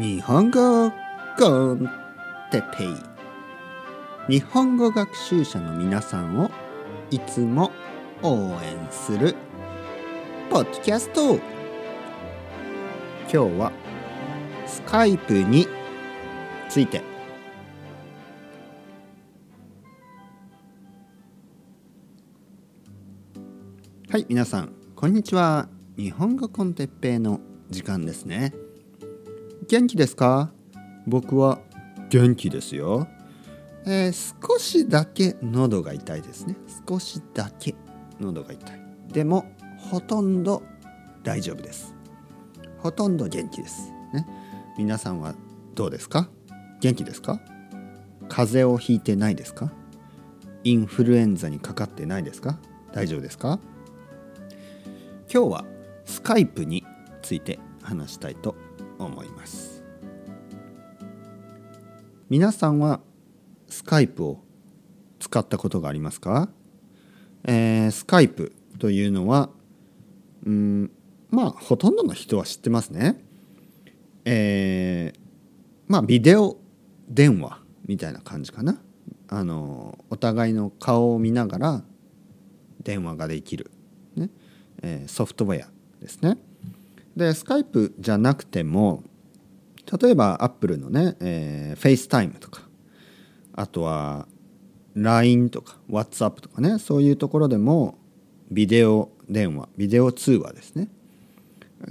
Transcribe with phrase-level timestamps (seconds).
[0.00, 0.90] 日本語
[1.38, 1.86] コン
[2.50, 4.36] テペイ。
[4.38, 6.50] 日本語学習者の皆さんを
[7.10, 7.70] いつも
[8.22, 9.34] 応援する
[10.48, 11.34] ポッドキャスト。
[11.34, 11.40] 今
[13.28, 13.72] 日は
[14.66, 15.68] スカイプに
[16.70, 17.02] ついて。
[24.08, 25.68] はい皆さんこんにちは。
[25.98, 28.54] 日本語コンテッペイの時間ですね。
[29.72, 30.52] 元気ですか？
[31.06, 31.58] 僕は
[32.10, 33.08] 元気ですよ、
[33.86, 36.56] えー、少しだけ喉が痛いですね。
[36.86, 37.74] 少しだけ
[38.20, 38.80] 喉が痛い。
[39.14, 39.46] でも
[39.78, 40.62] ほとんど
[41.22, 41.94] 大丈夫です。
[42.80, 44.26] ほとんど元気ですね。
[44.76, 45.34] 皆さんは
[45.74, 46.28] どうですか？
[46.82, 47.40] 元気ですか？
[48.28, 49.72] 風邪をひいてないですか？
[50.64, 52.58] インフルエンザにかかってないですか？
[52.92, 53.58] 大丈夫ですか？
[55.32, 55.64] 今日は
[56.04, 56.84] スカイプに
[57.22, 58.54] ついて話したいと
[59.04, 59.82] 思います。
[62.28, 63.00] 皆さんは
[63.68, 64.42] スカイプを
[65.18, 66.48] 使ったことがありますか、
[67.44, 69.50] えー、スカイプというのは
[70.44, 70.90] うん
[71.30, 73.22] まあほとんどの人は知ってますね。
[74.24, 75.18] えー、
[75.88, 76.58] まあビデオ
[77.08, 78.80] 電話みたいな感じかな。
[79.28, 81.84] あのお互いの顔を見ながら
[82.82, 83.70] 電話ができる、
[84.16, 84.30] ね。
[84.82, 85.68] えー、ソフトウェア
[86.00, 86.36] ですね。
[87.16, 89.02] でスカイプじゃなくても
[90.00, 92.62] 例えばアップルのね、えー、 FaceTime とか
[93.54, 94.26] あとは
[94.94, 97.98] LINE とか WhatsApp とかねそういうところでも
[98.50, 100.88] ビデオ電話ビデオ通話ですね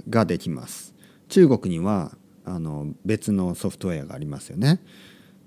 [0.08, 0.94] ができます。
[1.28, 2.12] 中国には
[2.44, 4.80] あの別のソフトウェアがありますよね。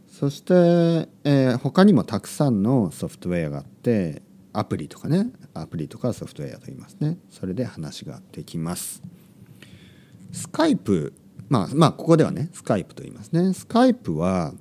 [0.07, 0.53] そして、
[1.23, 4.21] えー、他にもたくさんのソフトウェアがあって
[4.53, 7.17] アプリとかねアプリとかソフトウェアと言いますね。
[7.29, 9.01] それで話ができます。
[10.35, 11.13] スカイプ
[11.47, 13.53] まあまあここではねスカイプと言いますね。
[13.53, 14.53] スカイプは、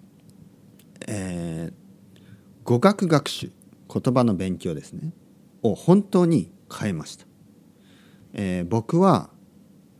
[1.09, 2.21] えー、
[2.63, 3.51] 語学学習
[3.93, 5.13] 言葉の勉強ですね。
[5.63, 7.27] を本当に変えました、
[8.35, 9.31] えー、僕は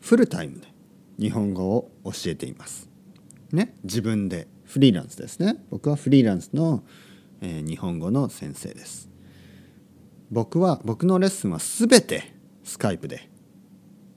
[0.01, 0.69] フルタイムで
[1.19, 2.89] 日本語を教えています。
[3.51, 3.75] ね。
[3.83, 5.57] 自分でフリーランスですね。
[5.71, 6.85] 僕はフリーランスの、
[7.41, 9.11] えー、日本語の先生です。
[10.31, 12.33] 僕は僕のレッスンは全て
[12.63, 13.29] スカイプで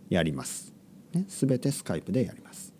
[0.09, 0.76] やります。
[1.17, 2.73] ね、全てスカイプでやります。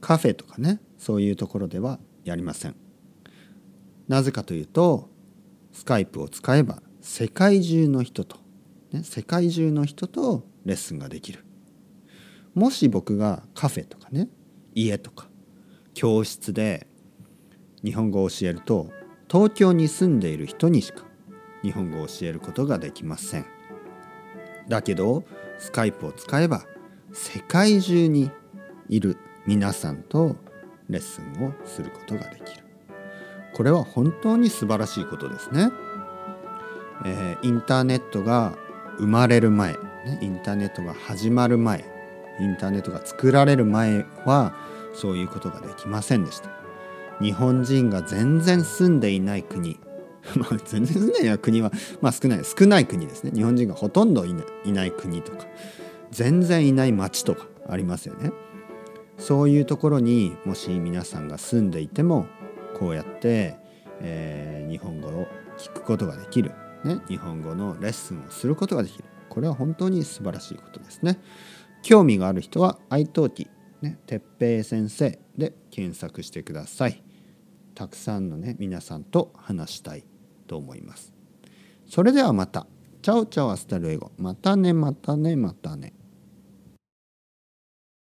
[0.00, 2.76] カフェとかねそういうところではやりません。
[4.08, 5.08] なぜかというと
[5.72, 8.38] スカイプを使えば世界中の人と、
[8.92, 11.44] ね、世界中の人とレッスンができる。
[12.54, 14.28] もし僕がカフェとかね
[14.74, 15.28] 家とか
[15.94, 16.86] 教室で
[17.82, 18.90] 日本語を教えると
[19.30, 21.04] 東京に住んでいる人にしか
[21.62, 23.46] 日本語を教えることができません。
[24.68, 25.24] だけど
[25.58, 26.64] スカイプを使えば
[27.12, 28.30] 世界中に
[28.88, 30.36] いる皆さんと
[30.88, 32.62] レッスンをすることができる。
[33.54, 35.70] これは本当に素晴らしいことですね、
[37.04, 38.56] えー、インターネットが
[38.96, 41.84] 生まれる前、ね、インターネットが始まる前
[42.40, 44.54] インターネットが作られる前は
[44.94, 46.50] そういうことができませんでした。
[47.20, 49.78] 日本人が全然住んでいない国
[50.34, 51.70] まあ全然住んでいない国は、
[52.00, 53.32] まあ、少ない少ない国ですね。
[53.34, 54.34] 日本人がほとんどい
[54.72, 55.46] ない国とか。
[56.12, 58.30] 全然いない町とかありますよね。
[59.18, 62.26] そういうところにもし皆さんが住んでいても
[62.78, 63.56] こうやって、
[64.00, 65.26] えー、日本語を
[65.58, 66.52] 聞くことができる、
[66.84, 71.20] ね、日本語のレッスンをすることができるこれは本当に素晴らしいことですね。
[71.82, 73.48] 興味がある人は iTalki
[73.82, 77.02] ね、鉄平先生で検索してください。
[77.74, 80.04] たくさんのね皆さんと話したい
[80.46, 81.12] と思います。
[81.88, 82.66] それではまた。
[83.02, 84.12] チャオチャオアスタルエゴ。
[84.16, 85.92] またねまたねまたね。